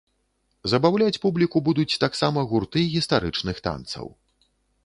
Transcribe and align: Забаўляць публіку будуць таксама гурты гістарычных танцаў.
Забаўляць 0.71 1.19
публіку 1.25 1.57
будуць 1.69 1.99
таксама 2.05 2.47
гурты 2.55 2.79
гістарычных 2.97 3.55
танцаў. 3.69 4.13